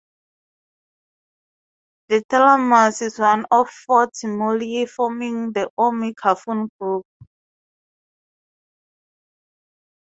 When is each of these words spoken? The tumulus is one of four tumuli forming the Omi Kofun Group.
The 2.09 2.23
tumulus 2.27 3.03
is 3.03 3.19
one 3.19 3.45
of 3.51 3.69
four 3.69 4.07
tumuli 4.07 4.89
forming 4.89 5.51
the 5.53 5.69
Omi 5.77 6.15
Kofun 6.15 6.69
Group. 6.79 7.05